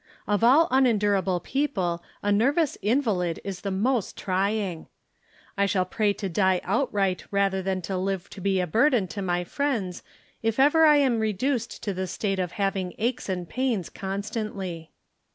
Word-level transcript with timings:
Of 0.25 0.43
all 0.43 0.67
unendurable 0.71 1.39
people 1.41 2.01
a 2.23 2.31
nervous 2.31 2.75
invalid 2.81 3.39
is 3.43 3.61
the 3.61 3.69
most 3.69 4.17
trying. 4.17 4.87
I 5.55 5.67
shall 5.67 5.85
pray 5.85 6.11
to 6.13 6.27
die 6.27 6.59
outright 6.63 7.25
ra 7.29 7.49
ther 7.51 7.61
than 7.61 7.83
to 7.83 7.95
live 7.97 8.27
to 8.31 8.41
be 8.41 8.59
a 8.59 8.65
burden 8.65 9.07
to 9.09 9.21
my 9.21 9.43
friends, 9.43 10.01
if 10.41 10.59
ever 10.59 10.85
I 10.85 10.95
am 10.95 11.19
reduced 11.19 11.83
to 11.83 11.93
the 11.93 12.07
state 12.07 12.39
of 12.39 12.53
having 12.53 12.95
aches 12.97 13.29
and 13.29 13.47
pains 13.47 13.89
constantly. 13.91 14.89